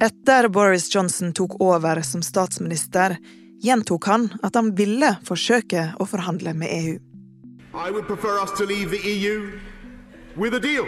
Etter 0.03 0.49
Boris 0.51 0.89
Johnson 0.91 1.31
tok 1.39 1.55
over 1.63 2.03
som 2.03 2.25
statsminister, 2.27 3.15
gjentok 3.63 4.11
han 4.11 4.27
at 4.43 4.59
han 4.59 4.73
ville 4.75 5.13
forsøke 5.23 5.93
å 6.03 6.09
forhandle 6.11 6.57
med 6.59 6.75
EU. 6.75 6.97
I 7.75 7.91
would 7.95 8.07
prefer 8.11 8.43
us 8.43 8.51
to 8.59 8.67
leave 8.67 8.91
the 8.91 9.03
EU 9.07 9.55
with 10.35 10.55
a 10.55 10.61
deal. 10.61 10.87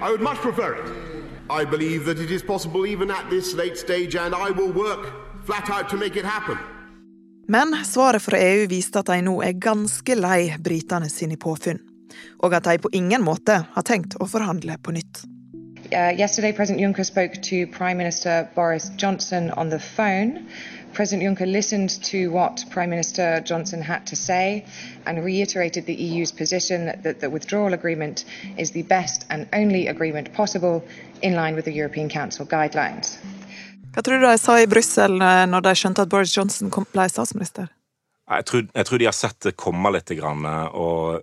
I 0.00 0.10
would 0.10 0.22
much 0.22 0.38
prefer 0.38 0.78
it. 0.78 0.86
I 1.50 1.64
believe 1.64 2.06
that 2.06 2.20
it 2.20 2.30
is 2.30 2.42
possible 2.42 2.86
even 2.86 3.10
at 3.10 3.28
this 3.28 3.54
late 3.54 3.76
stage, 3.76 4.14
and 4.14 4.34
I 4.34 4.50
will 4.50 4.72
work 4.72 5.23
flat 5.46 5.70
out 5.70 5.88
to 5.88 5.96
make 5.96 6.16
it 6.20 6.24
happen. 6.24 6.58
Men 7.48 7.84
svaret 7.84 8.22
fra 8.22 8.38
EU 8.38 8.66
viste 8.66 8.98
at 8.98 9.06
de 9.06 9.20
nå 9.22 9.36
er 9.44 9.52
ganske 9.60 10.16
lei 10.16 10.54
britene 10.64 11.10
sine 11.12 11.36
påfunn, 11.36 11.80
og 12.40 12.56
at 12.56 12.64
de 12.64 12.78
på 12.80 12.92
ingen 12.92 13.24
måte 13.24 13.60
har 13.74 13.84
tenkt 13.84 14.16
å 14.20 14.28
forhandle 14.28 14.78
på 14.80 14.96
nytt. 14.96 15.24
Uh, 15.92 16.10
yesterday, 16.16 16.52
President 16.52 16.80
Juncker 16.80 17.04
spoke 17.04 17.42
to 17.42 17.66
Prime 17.66 17.98
Minister 17.98 18.48
Boris 18.54 18.90
Johnson 18.96 19.50
on 19.50 19.68
the 19.68 19.78
phone. 19.78 20.48
President 20.94 21.22
Juncker 21.22 21.46
listened 21.46 22.02
to 22.04 22.30
what 22.30 22.64
Prime 22.70 22.88
Minister 22.88 23.40
Johnson 23.40 23.82
had 23.82 24.06
to 24.06 24.16
say 24.16 24.64
and 25.06 25.22
reiterated 25.22 25.84
the 25.84 25.94
EU's 25.94 26.32
position 26.32 26.86
that 27.02 27.20
the 27.20 27.28
withdrawal 27.28 27.74
agreement 27.74 28.24
is 28.56 28.70
the 28.70 28.82
best 28.82 29.26
and 29.28 29.46
only 29.52 29.88
agreement 29.88 30.32
possible 30.32 30.82
in 31.20 31.34
line 31.34 31.54
with 31.54 31.66
the 31.66 31.72
European 31.72 32.08
Council 32.08 32.46
guidelines. 32.46 33.18
Hva 33.94 34.02
tror 34.02 34.18
du 34.18 34.26
de 34.26 34.38
sa 34.42 34.58
i 34.60 34.66
Brussel 34.70 35.20
eh, 35.22 35.44
når 35.50 35.68
de 35.68 35.74
skjønte 35.78 36.04
at 36.04 36.10
Boris 36.10 36.34
Johnson 36.36 36.72
ble 36.72 37.06
statsminister? 37.10 37.70
Jeg 38.24 38.46
tror, 38.48 38.64
jeg 38.72 38.88
tror, 38.88 38.98
de 38.98 39.06
har 39.06 39.14
sett 39.16 39.40
det 39.44 39.52
komme 39.60 39.90
litt. 39.92 40.10
Og 40.16 41.20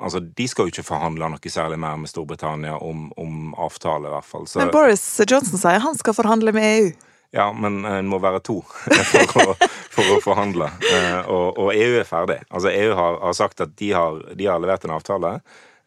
altså, 0.00 0.20
de 0.20 0.46
skal 0.48 0.66
jo 0.66 0.72
ikke 0.72 0.86
forhandle 0.86 1.28
noe 1.30 1.52
særlig 1.52 1.76
mer 1.78 1.98
med 2.00 2.10
Storbritannia 2.10 2.78
om, 2.80 3.10
om 3.20 3.52
avtale, 3.54 4.08
i 4.08 4.14
hvert 4.16 4.26
fall. 4.26 4.48
Så, 4.48 4.62
men 4.62 4.72
Boris 4.72 5.04
Johnson 5.28 5.60
sier 5.60 5.84
han 5.84 5.98
skal 6.00 6.16
forhandle 6.16 6.54
med 6.56 6.70
EU. 6.72 6.90
Ja, 7.36 7.50
men 7.52 7.82
en 7.84 8.08
må 8.08 8.16
være 8.24 8.40
to 8.40 8.62
for 9.12 9.52
å, 9.52 9.56
for 9.92 10.14
å 10.14 10.20
forhandle. 10.24 10.70
Eh, 10.88 11.20
og, 11.28 11.58
og, 11.60 11.72
EU 11.76 11.98
er 12.00 12.08
ferdig. 12.08 12.38
Altså, 12.48 12.72
EU 12.72 12.94
har, 12.96 13.20
har 13.26 13.36
sagt 13.36 13.60
at 13.60 13.76
de 13.76 13.92
har, 13.92 14.22
de 14.32 14.48
har, 14.48 14.62
levert 14.64 14.88
en 14.88 14.96
avtale. 14.96 15.34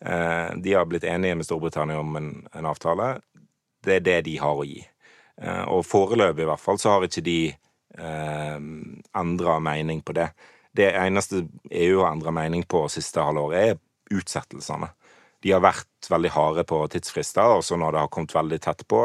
Eh, 0.06 0.54
de 0.62 0.76
har 0.78 0.86
blitt 0.90 1.08
enige 1.10 1.40
med 1.40 1.50
Storbritannia 1.50 1.98
om 2.00 2.14
en, 2.20 2.32
en 2.54 2.70
avtale. 2.70 3.16
Det 3.82 3.98
er 3.98 4.06
det 4.06 4.20
de 4.30 4.38
har 4.38 4.62
å 4.62 4.68
gi. 4.70 4.84
Eh, 5.42 5.64
og 5.72 5.86
foreløpig 5.88 6.46
i 6.46 6.50
hvert 6.50 6.62
fall 6.62 6.80
så 6.82 6.96
har 6.96 7.06
ikke 7.08 7.24
de 7.26 7.40
eh, 7.50 8.58
endra 9.18 9.60
mening 9.64 10.02
på 10.06 10.16
det. 10.18 10.30
Det 10.72 10.92
eneste 10.96 11.46
EU 11.72 12.02
har 12.04 12.14
endra 12.14 12.32
mening 12.36 12.64
på 12.64 12.86
siste 12.92 13.24
halvår, 13.24 13.56
er 13.56 13.78
utsettelsene. 14.12 14.92
De 15.42 15.52
har 15.52 15.64
vært 15.64 16.10
veldig 16.12 16.32
harde 16.36 16.66
på 16.70 16.80
tidsfrister, 16.94 17.58
og 17.58 17.64
så 17.66 17.78
når 17.80 17.96
det 17.96 18.04
har 18.04 18.12
kommet 18.14 18.36
veldig 18.36 18.60
tett 18.62 18.84
på, 18.88 19.02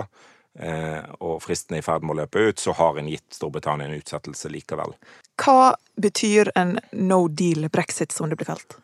eh, 0.61 1.01
og 1.25 1.41
fristen 1.43 1.79
er 1.79 1.83
i 1.83 1.87
ferd 1.87 2.05
med 2.05 2.17
å 2.17 2.19
løpe 2.23 2.43
ut, 2.51 2.61
så 2.61 2.75
har 2.77 2.99
en 2.99 3.09
gitt 3.11 3.39
Storbritannia 3.39 3.89
en 3.89 3.97
utsettelse 3.97 4.51
likevel. 4.53 4.93
Hva 5.41 5.75
betyr 6.01 6.53
en 6.55 6.77
no 6.93 7.27
deal 7.29 7.71
brexit, 7.73 8.13
som 8.13 8.29
det 8.31 8.39
blir 8.39 8.53
kalt? 8.53 8.79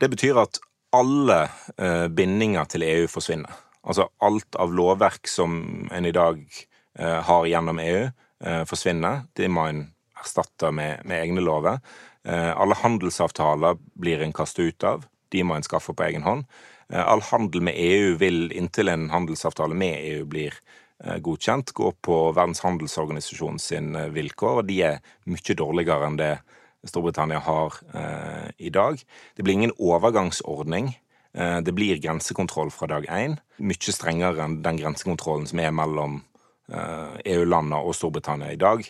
Det 0.00 0.08
betyr 0.12 0.40
at 0.40 0.58
alle 0.96 1.42
eh, 1.76 2.06
bindinger 2.08 2.64
til 2.72 2.86
EU 2.86 3.06
forsvinner. 3.12 3.52
Altså 3.86 4.08
alt 4.24 4.56
av 4.58 4.72
lovverk 4.74 5.28
som 5.30 5.60
en 5.94 6.08
i 6.08 6.14
dag 6.14 6.40
Eh, 6.42 6.75
har 6.98 7.46
gjennom 7.46 7.80
EU, 7.82 8.06
eh, 8.44 8.62
forsvinner. 8.68 9.26
De 9.36 9.48
må 9.48 9.66
en 9.68 9.82
erstatte 10.16 10.72
med, 10.72 11.04
med 11.04 11.22
egne 11.22 11.44
lover. 11.44 11.80
Eh, 12.24 12.52
alle 12.56 12.78
handelsavtaler 12.80 13.78
blir 13.94 14.22
en 14.22 14.34
kastet 14.36 14.72
ut 14.72 14.88
av. 14.88 15.06
De 15.34 15.44
må 15.44 15.56
en 15.56 15.66
skaffe 15.66 15.94
på 15.94 16.06
egen 16.08 16.26
hånd. 16.26 16.46
All 16.86 17.18
handel 17.32 17.64
med 17.66 17.74
EU 17.82 18.12
vil, 18.14 18.44
inntil 18.54 18.92
en 18.92 19.08
handelsavtale 19.10 19.74
med 19.74 19.96
EU 20.06 20.20
blir 20.30 20.54
godkjent, 21.18 21.72
gå 21.74 21.88
på 21.98 22.18
Verdens 22.30 22.62
handelsorganisasjon 22.62 23.58
sin 23.58 23.98
vilkår, 24.14 24.60
og 24.60 24.68
de 24.68 24.76
er 24.86 25.00
mye 25.26 25.56
dårligere 25.58 26.06
enn 26.06 26.20
det 26.20 26.30
Storbritannia 26.86 27.38
har 27.38 27.74
eh, 27.94 28.50
i 28.56 28.70
dag. 28.70 29.02
Det 29.34 29.42
blir 29.42 29.54
ingen 29.54 29.74
overgangsordning. 29.78 30.98
Eh, 31.34 31.58
det 31.60 31.72
blir 31.72 31.98
grensekontroll 31.98 32.70
fra 32.70 32.86
dag 32.86 33.06
én. 33.10 33.38
Mye 33.58 33.94
strengere 33.94 34.44
enn 34.44 34.60
den 34.64 34.80
grensekontrollen 34.80 35.48
som 35.50 35.62
er 35.62 35.74
mellom 35.74 36.22
EU-landene 36.72 37.78
eh, 37.78 37.82
e 37.82 37.90
og 37.90 37.96
Storbritannia 37.96 38.52
i 38.52 38.60
dag. 38.60 38.82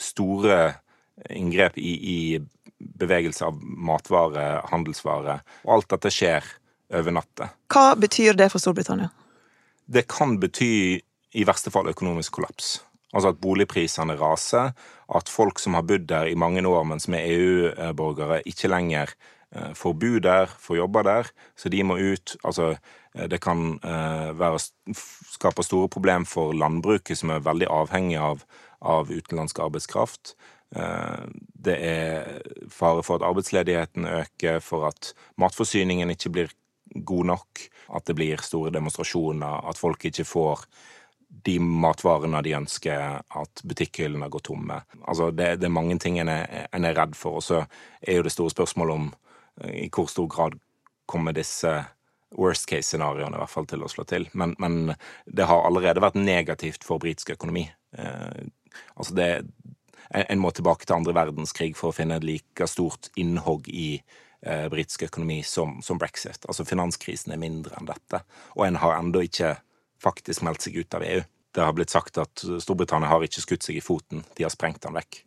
Store 0.00 0.58
inngrep 1.30 1.78
i, 1.78 1.92
i 1.94 2.18
bevegelse 3.00 3.46
av 3.46 3.58
matvare, 3.60 4.62
handelsvare. 4.70 5.38
Og 5.64 5.76
alt 5.78 5.92
dette 5.94 6.12
skjer 6.12 6.48
over 6.94 7.14
natta. 7.16 7.50
Hva 7.72 7.92
betyr 7.98 8.36
det 8.38 8.50
for 8.52 8.62
Storbritannia? 8.62 9.10
Det 9.84 10.06
kan 10.10 10.38
bety 10.40 11.00
i 11.34 11.46
verste 11.46 11.72
fall 11.74 11.90
økonomisk 11.90 12.38
kollaps. 12.38 12.78
Altså 13.14 13.30
at 13.30 13.40
boligprisene 13.42 14.16
raser, 14.18 14.72
at 15.14 15.30
folk 15.30 15.60
som 15.62 15.76
har 15.78 15.86
bodd 15.86 16.08
der 16.10 16.30
i 16.30 16.38
mange 16.38 16.64
år, 16.66 16.82
men 16.88 17.02
som 17.02 17.14
er 17.14 17.28
EU-borgere, 17.30 18.42
ikke 18.48 18.70
lenger 18.72 19.14
får 19.78 19.92
bo 20.02 20.18
der, 20.18 20.50
får 20.58 20.76
jobbe 20.76 21.02
der, 21.06 21.28
så 21.54 21.70
de 21.70 21.82
må 21.86 21.94
ut. 22.00 22.36
Altså 22.42 22.72
Eh, 23.14 23.28
det 23.28 23.40
kan 23.42 23.78
eh, 23.84 24.32
være, 24.38 24.58
skape 25.30 25.62
store 25.62 25.88
problemer 25.88 26.26
for 26.28 26.54
landbruket, 26.54 27.18
som 27.18 27.30
er 27.30 27.44
veldig 27.44 27.70
avhengig 27.70 28.18
av, 28.20 28.44
av 28.80 29.12
utenlandsk 29.12 29.62
arbeidskraft. 29.66 30.34
Eh, 30.76 31.26
det 31.66 31.78
er 31.78 32.42
fare 32.70 33.04
for 33.06 33.18
at 33.20 33.28
arbeidsledigheten 33.28 34.08
øker, 34.10 34.60
for 34.60 34.88
at 34.90 35.14
matforsyningen 35.40 36.10
ikke 36.14 36.34
blir 36.34 36.56
god 36.94 37.30
nok, 37.32 37.68
at 37.96 38.06
det 38.06 38.18
blir 38.18 38.42
store 38.42 38.72
demonstrasjoner, 38.74 39.64
at 39.68 39.78
folk 39.78 40.04
ikke 40.04 40.26
får 40.26 40.66
de 41.44 41.56
matvarene 41.58 42.38
de 42.46 42.52
ønsker, 42.54 43.22
at 43.26 43.62
butikkhyllene 43.66 44.28
går 44.30 44.42
tomme. 44.46 44.76
Altså, 45.02 45.32
det, 45.34 45.56
det, 45.58 45.66
er 45.66 45.74
mange 45.74 45.96
ting 45.98 46.20
en 46.22 46.30
er, 46.30 46.68
en 46.70 46.86
er 46.86 46.94
redd 46.94 47.16
for. 47.18 47.40
Og 47.40 47.42
så 47.42 47.64
er 48.00 48.20
jo 48.20 48.26
det 48.26 48.32
store 48.32 48.54
spørsmålet 48.54 48.94
om 48.94 49.08
i 49.62 49.88
hvor 49.92 50.08
stor 50.10 50.26
grad 50.30 50.56
kommer 51.06 51.36
disse 51.36 51.70
worst 52.38 52.66
case-scenarioene 52.70 53.36
i 53.36 53.42
hvert 53.42 53.52
fall 53.52 53.68
til 53.70 53.84
å 53.84 53.90
slå 53.90 54.04
til. 54.08 54.26
Men, 54.32 54.54
men, 54.62 54.94
det 55.26 55.46
har 55.48 55.66
allerede 55.66 56.02
vært 56.02 56.18
negativt 56.18 56.86
for 56.86 57.02
britisk 57.02 57.34
økonomi. 57.36 57.68
Eh, 57.96 58.44
altså 58.94 59.14
det 59.14 59.30
En 60.14 60.38
må 60.38 60.50
tilbake 60.52 60.84
til 60.84 60.98
andre 60.98 61.14
verdenskrig 61.16 61.72
for 61.78 61.88
å 61.88 61.94
finne 61.96 62.18
et 62.18 62.26
like 62.28 62.66
stort 62.68 63.08
innhogg 63.16 63.70
i 63.72 64.02
eh, 64.44 64.66
britisk 64.70 65.06
økonomi 65.06 65.38
som, 65.42 65.78
som, 65.82 65.98
brexit. 65.98 66.44
Altså 66.46 66.66
Finanskrisen 66.68 67.32
er 67.32 67.40
mindre 67.40 67.74
enn 67.78 67.88
dette. 67.88 68.20
Og 68.54 68.66
en 68.66 68.76
har 68.82 68.98
ennå 68.98 69.24
ikke 69.24 69.54
faktisk 70.04 70.44
meldt 70.44 70.66
seg 70.66 70.76
ut 70.76 70.98
av 70.98 71.06
EU. 71.08 71.22
Det 71.54 71.64
har 71.64 71.72
blitt 71.72 71.94
sagt 71.94 72.20
at 72.20 72.44
Storbritannia 72.60 73.08
har 73.08 73.24
ikke 73.24 73.42
skutt 73.42 73.64
seg 73.64 73.78
i 73.80 73.82
foten, 73.84 74.26
de 74.36 74.44
har 74.44 74.52
sprengt 74.52 74.84
den 74.84 74.98
vekk. 74.98 75.22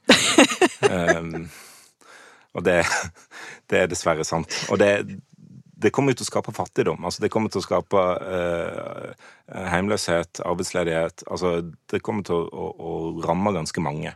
um, 0.85 1.49
og 2.57 2.65
det, 2.65 2.81
det, 3.69 3.83
er 3.83 3.91
dessverre 3.91 4.25
sant. 4.27 4.51
Og 4.73 4.81
det, 4.81 4.91
det 5.77 5.93
kommer 5.93 6.17
til 6.17 6.25
å 6.25 6.31
skape 6.31 6.55
fattigdom. 6.55 7.05
altså 7.05 7.23
Det 7.23 7.31
kommer 7.33 7.53
til 7.53 7.61
å 7.61 7.67
skape 7.67 8.03
eh, 8.25 9.29
heimløshet, 9.73 10.41
arbeidsledighet. 10.45 11.27
altså 11.29 11.59
Det 11.89 12.01
kommer 12.05 12.25
til 12.27 12.41
å, 12.41 12.45
å, 12.49 12.69
å 12.77 13.25
ramme 13.25 13.53
ganske 13.55 13.83
mange. 13.83 14.15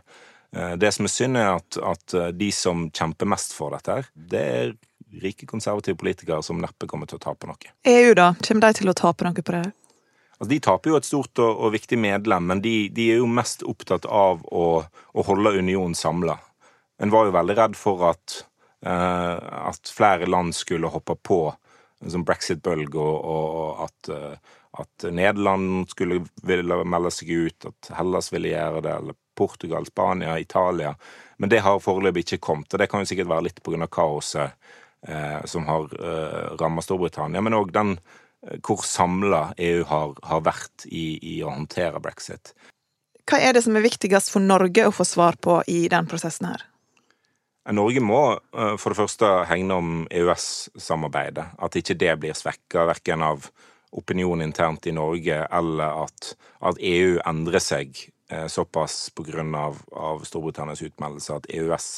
Eh, 0.56 0.74
det 0.80 0.92
som 0.92 1.06
er 1.08 1.14
synd, 1.14 1.38
er 1.40 1.52
at, 1.56 1.78
at, 1.78 2.14
eh, 2.18 2.32
de 2.36 2.50
som 2.54 2.88
kjemper 2.90 3.30
mest 3.30 3.54
for 3.56 3.74
dette, 3.76 4.00
her, 4.00 4.10
det 4.14 4.42
er 4.56 4.74
rike, 5.22 5.46
konservative 5.46 5.96
politikere 6.00 6.42
som 6.44 6.60
neppe 6.60 6.88
kommer 6.90 7.08
til 7.08 7.20
å 7.20 7.22
tape 7.22 7.48
noe. 7.48 7.72
EU, 7.88 8.12
da? 8.18 8.32
Kommer 8.42 8.66
de 8.66 8.80
til 8.80 8.92
å 8.92 8.96
tape 8.96 9.28
noe 9.28 9.44
på 9.44 9.54
det? 9.54 9.64
Altså, 10.38 10.50
de 10.50 10.60
taper 10.64 10.90
jo 10.90 10.98
et 10.98 11.06
stort 11.06 11.38
og, 11.38 11.50
og 11.66 11.74
viktig 11.76 11.98
medlem, 12.00 12.48
men 12.50 12.62
de, 12.64 12.88
de, 12.90 13.12
er 13.14 13.22
jo 13.22 13.28
mest 13.30 13.62
opptatt 13.68 14.08
av 14.10 14.42
å, 14.50 14.66
å 14.82 15.26
holde 15.28 15.54
unionen 15.60 15.94
samla. 15.94 16.40
En 17.02 17.10
var 17.10 17.26
jo 17.26 17.34
veldig 17.34 17.56
redd 17.58 17.78
for 17.78 18.04
at, 18.12 18.38
uh, 18.86 19.38
at 19.72 19.90
flere 19.90 20.28
land 20.30 20.54
skulle 20.54 20.90
hoppe 20.92 21.16
på 21.18 21.40
en 22.02 22.12
sånn 22.14 22.26
brexit-bølge, 22.26 22.98
og, 22.98 23.26
og, 23.26 23.82
at, 23.88 24.10
uh, 24.12 24.60
at 24.82 25.06
Nederland 25.10 25.90
skulle 25.90 26.22
ville 26.46 26.78
melde 26.86 27.10
seg 27.14 27.34
ut, 27.34 27.68
at 27.68 27.92
Hellas 27.98 28.30
ville 28.32 28.54
gjøre 28.54 28.84
det, 28.86 28.94
eller 29.02 29.18
Portugal, 29.38 29.86
Spania, 29.86 30.38
Italia. 30.38 30.94
Men 31.36 31.50
det 31.50 31.62
har 31.66 31.82
foreløpig 31.82 32.26
ikke 32.26 32.42
kommet, 32.46 32.72
og 32.72 32.80
det 32.80 32.88
kan 32.90 33.02
jo 33.02 33.10
sikkert 33.10 33.30
være 33.32 33.48
litt 33.48 33.62
pga. 33.64 33.86
kaoset 33.90 34.52
eh, 35.08 35.44
som 35.44 35.66
har 35.66 35.88
eh, 35.98 36.56
ramma 36.60 36.82
Storbritannia, 36.82 37.40
men 37.40 37.56
òg 37.56 37.72
den 37.72 37.96
hvor 38.66 38.82
samla 38.82 39.52
EU 39.56 39.84
har, 39.86 40.14
har 40.26 40.40
vært 40.42 40.86
i, 40.86 41.18
i, 41.22 41.36
å 41.46 41.52
håndtere 41.52 42.00
brexit. 42.02 42.54
Hva 43.30 43.38
er 43.38 43.54
det 43.54 43.62
som 43.62 43.76
er 43.78 43.84
viktigst 43.84 44.32
for 44.34 44.42
Norge 44.42 44.88
å 44.88 44.94
få 44.94 45.06
svar 45.06 45.38
på 45.38 45.60
i 45.70 45.86
den 45.90 46.08
prosessen 46.10 46.50
her? 46.50 46.64
Norge 47.70 48.02
må 48.02 48.22
eh, 48.34 48.74
for 48.80 48.90
det 48.90 48.98
første 48.98 49.28
hegne 49.46 49.76
om 49.78 49.92
EØS-samarbeidet. 50.10 51.52
At 51.62 51.78
ikke 51.78 51.98
det 51.98 52.16
blir 52.22 52.34
svekka 52.34 52.88
verken 52.90 53.22
av 53.22 53.46
opinion 53.92 54.42
internt 54.42 54.86
i 54.88 54.94
Norge 54.96 55.44
eller 55.52 56.02
at, 56.06 56.32
at 56.64 56.80
EU 56.80 57.20
endrer 57.28 57.62
seg 57.62 57.94
eh, 58.32 58.48
såpass 58.50 59.12
pga. 59.14 59.44
Av, 59.62 59.78
av 59.92 60.24
Storbritannias 60.26 60.82
utmeldelse 60.82 61.38
at 61.38 61.48
EØS 61.52 61.88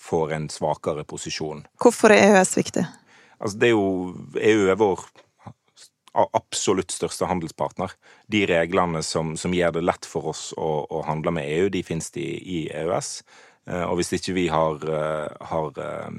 får 0.00 0.32
en 0.32 0.48
svakere 0.50 1.04
posisjon. 1.04 1.66
Hvorfor 1.82 2.14
er 2.14 2.30
EØS 2.30 2.56
viktig? 2.56 2.86
Altså, 3.38 3.58
det 3.58 3.68
er 3.68 3.74
jo, 3.74 4.14
EU 4.40 4.70
er 4.70 4.80
vår 4.80 5.04
absolutt 6.14 6.94
største 6.94 7.26
handelspartner. 7.26 7.92
De 8.30 8.44
reglene 8.46 9.02
som, 9.02 9.34
som 9.36 9.54
gjør 9.54 9.74
det 9.76 9.84
lett 9.84 10.06
for 10.06 10.30
oss 10.30 10.52
å, 10.56 10.86
å 10.86 11.02
handle 11.08 11.34
med 11.34 11.48
EU, 11.50 11.68
de 11.74 11.82
finnes 11.86 12.10
de 12.14 12.22
i 12.22 12.60
EØS. 12.70 13.18
Eh, 13.70 13.84
og 13.84 13.98
hvis 13.98 14.12
ikke 14.18 14.36
vi 14.36 14.46
har, 14.52 14.84
eh, 14.84 15.46
har 15.48 15.80
eh, 15.80 16.10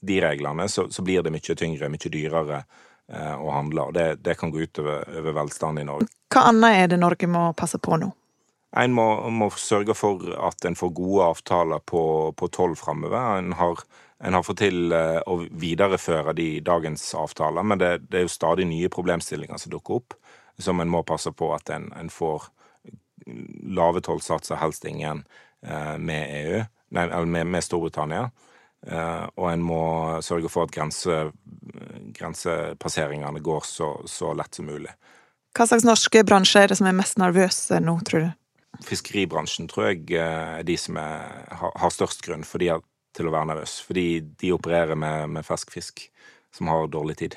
de 0.00 0.20
reglene, 0.20 0.68
så, 0.68 0.88
så, 0.90 1.02
blir 1.02 1.24
det 1.24 1.32
mye 1.32 1.56
tyngre, 1.56 1.92
mye 1.92 2.12
dyrere 2.12 2.62
å 3.10 3.50
handle. 3.50 3.88
Og 3.90 3.94
det, 3.96 4.20
det 4.22 4.36
kan 4.38 4.52
gå 4.54 4.60
ut 4.62 4.78
over 4.78 5.32
velstand 5.34 5.80
i 5.82 5.84
Norge. 5.88 6.06
Hva 6.30 6.44
annet 6.52 6.76
er 6.78 6.92
det 6.92 7.00
Norge 7.02 7.26
må 7.26 7.48
passe 7.58 7.80
på 7.82 7.98
nå? 7.98 8.06
En 8.78 8.94
må, 8.94 9.06
må 9.34 9.48
sørge 9.58 9.96
for 9.98 10.22
at 10.46 10.62
en 10.68 10.78
får 10.78 10.92
gode 10.94 11.26
avtaler 11.32 11.82
på, 11.82 12.04
på 12.38 12.50
toll 12.54 12.78
framover. 12.78 13.40
En 13.40 13.56
har 13.58 13.82
en 14.22 14.36
har 14.36 14.44
fått 14.44 14.60
til 14.60 14.92
å 14.92 15.36
videreføre 15.58 16.36
de 16.36 16.48
dagens 16.60 17.02
avtaler, 17.16 17.64
men 17.64 17.80
det, 17.80 17.88
det, 18.12 18.18
er 18.20 18.26
jo 18.26 18.30
stadig 18.30 18.66
nye 18.68 18.90
problemstillinger 18.92 19.58
som 19.58 19.72
dukker 19.72 19.96
opp, 19.96 20.16
som 20.60 20.78
en 20.78 20.92
må 20.92 21.00
passe 21.08 21.32
på 21.32 21.48
at 21.56 21.72
en, 21.72 21.88
en 21.96 22.12
får 22.12 22.50
lave 23.80 24.04
tollsatser, 24.04 24.60
helst 24.60 24.84
ingen, 24.84 25.24
med 25.98 26.36
EU, 26.36 26.60
nei, 26.96 27.06
med, 27.24 27.46
med 27.50 27.64
Storbritannia. 27.64 28.28
Uh, 28.80 29.26
og 29.36 29.50
en 29.50 29.60
må 29.60 29.82
sørge 30.24 30.48
for 30.48 30.64
at 30.64 30.72
grense, 30.72 31.26
grensepasseringene 32.16 33.42
går 33.44 33.66
så, 33.68 33.90
så 34.08 34.32
lett 34.32 34.56
som 34.56 34.70
mulig. 34.70 34.94
Hva 35.56 35.66
slags 35.68 35.84
norske 35.84 36.22
bransjer 36.24 36.64
er 36.64 36.72
det 36.72 36.78
som 36.78 36.88
er 36.88 36.96
mest 36.96 37.18
nervøse 37.20 37.80
nå, 37.82 37.98
tror 38.08 38.24
du? 38.24 38.30
Fiskeribransjen 38.86 39.68
tror 39.68 39.90
jeg 39.90 40.22
er 40.22 40.62
de 40.64 40.76
som 40.80 40.96
er, 41.00 41.44
har, 41.60 41.74
har 41.76 41.92
størst 41.92 42.24
grunn, 42.24 42.46
at 42.46 42.86
til 43.16 43.26
å 43.26 43.34
være 43.34 43.50
nervøs, 43.50 43.80
fordi 43.82 44.20
de 44.38 44.52
opererer 44.54 44.98
med, 44.98 45.30
med 45.34 45.46
fersk 45.46 45.72
fisk 45.74 46.04
som 46.54 46.70
har 46.70 46.90
dårlig 46.90 47.16
tid. 47.24 47.36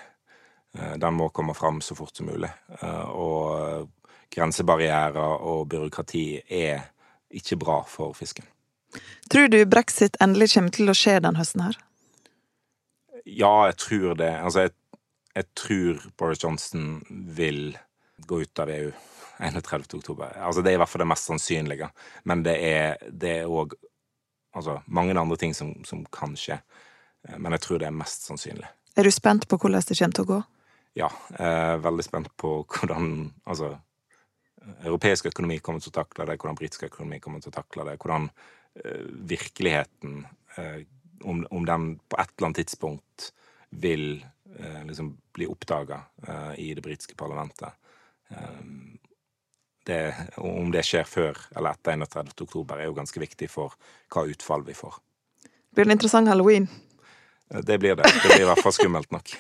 Eh, 0.78 0.96
den 1.02 1.18
må 1.18 1.30
komme 1.34 1.56
fram 1.58 1.82
så 1.82 1.98
fort 1.98 2.16
som 2.16 2.30
mulig. 2.30 2.50
Eh, 2.80 3.10
og 3.10 3.90
grensebarrierer 4.34 5.46
og 5.46 5.68
byråkrati 5.74 6.26
er 6.46 6.90
ikke 7.34 7.58
bra 7.62 7.82
for 7.90 8.14
fisken. 8.18 8.46
Tror 9.32 9.50
du 9.50 9.60
brexit 9.66 10.18
endelig 10.24 10.54
kommer 10.54 10.74
til 10.76 10.92
å 10.92 10.98
skje 10.98 11.18
den 11.24 11.40
høsten 11.40 11.66
her? 11.66 11.80
Ja, 13.24 13.54
jeg 13.70 13.80
tror 13.80 14.20
det. 14.20 14.34
Altså, 14.44 14.68
jeg, 14.68 14.76
jeg 15.38 15.50
tror 15.58 16.04
Boris 16.20 16.44
Johnson 16.44 17.00
vil 17.10 17.78
gå 18.28 18.44
ut 18.44 18.60
av 18.60 18.72
EU 18.72 18.92
31. 19.40 19.88
oktober. 19.98 20.36
Altså, 20.38 20.62
det 20.62 20.72
er 20.72 20.78
i 20.78 20.82
hvert 20.82 20.92
fall 20.92 21.04
det 21.04 21.10
mest 21.12 21.30
sannsynlige. 21.32 21.90
Men 22.30 22.44
det 22.46 22.58
er 22.62 23.48
òg 23.50 23.76
altså, 24.54 24.80
mange 24.86 25.16
andre 25.20 25.38
ting 25.40 25.56
som, 25.56 25.74
som, 25.88 26.04
kan 26.14 26.36
skje. 26.40 26.60
Eh, 27.28 27.38
men 27.38 27.56
jeg 27.56 27.66
tror 27.66 27.82
det 27.82 27.90
er 27.90 28.02
mest 28.04 28.28
sannsynlig. 28.30 28.70
Er 28.96 29.08
du 29.08 29.12
spent 29.12 29.48
på 29.50 29.58
hvordan 29.58 29.82
det 29.88 29.98
kommer 29.98 30.20
til 30.20 30.28
å 30.28 30.32
gå? 30.34 30.42
Ja, 31.00 31.10
jeg 31.34 31.54
er 31.74 31.80
veldig 31.82 32.06
spent 32.06 32.30
på 32.38 32.60
hvordan 32.70 33.32
altså, 33.50 33.72
europeisk 34.84 35.32
økonomi 35.32 35.58
kommer 35.60 35.82
til 35.82 35.90
å 35.90 36.00
takle 36.04 36.28
det, 36.30 36.38
hvordan 36.38 36.60
britisk 36.60 36.86
økonomi 36.92 37.18
kommer 37.24 37.42
til 37.42 37.50
å 37.50 37.58
takle 37.58 37.88
det, 37.88 37.98
hvordan 38.04 38.30
virkeligheten 39.30 40.26
uh, 40.58 40.82
om, 41.24 41.48
om, 41.50 41.66
den 41.66 42.00
på 42.10 42.20
et 42.20 42.34
eller 42.38 42.50
annet 42.50 42.62
tidspunkt 42.64 43.30
vil 43.70 44.26
uh, 44.60 44.82
liksom 44.88 45.14
bli 45.34 45.48
oppdaga 45.50 46.02
i 46.58 46.74
det 46.78 46.82
britiske 46.86 47.16
parlamentet. 47.18 47.74
Det, 49.84 50.16
om 50.38 50.70
det 50.72 50.84
skjer 50.86 51.08
før 51.10 51.40
eller 51.58 51.74
etter 51.74 51.98
31. 51.98 52.30
oktober, 52.46 52.78
er 52.78 52.86
jo 52.86 52.94
ganske 52.94 53.20
viktig 53.20 53.50
for 53.50 53.74
hva 54.14 54.28
utfall 54.30 54.62
vi 54.68 54.76
får. 54.78 55.00
Blir 55.74 55.90
det 55.90 55.90
en 55.90 55.98
interessant 55.98 56.30
halloween? 56.30 56.70
Det 57.50 57.80
blir 57.82 57.98
det. 57.98 58.06
Det 58.22 58.30
blir 58.30 58.46
i 58.46 58.50
hvert 58.52 58.62
fall 58.62 58.78
skummelt 58.78 59.12
nok. 59.12 59.34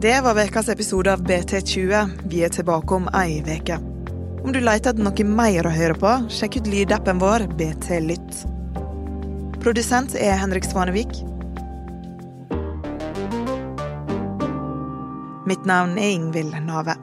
Det 0.00 0.20
var 0.20 0.44
ukas 0.44 0.68
episode 0.68 1.12
av 1.12 1.22
BT20. 1.22 2.10
Vi 2.24 2.44
er 2.44 2.48
tilbake 2.48 2.94
om 2.94 3.08
ei 3.12 3.42
uke. 3.44 3.89
Om 4.44 4.52
du 4.52 4.60
leter 4.60 4.94
etter 4.94 5.04
noe 5.04 5.24
mer 5.28 5.66
å 5.68 5.72
høre 5.74 5.96
på, 6.00 6.10
sjekk 6.32 6.60
ut 6.60 6.70
lydappen 6.72 7.18
vår 7.20 7.44
BT 7.58 7.98
Lytt. 8.06 8.38
Produsent 9.60 10.16
er 10.16 10.38
Henrik 10.40 10.64
Svanevik. 10.64 11.12
Mitt 15.50 15.68
navn 15.68 15.98
er 16.00 16.14
Ingvild 16.16 16.56
Nave. 16.64 16.96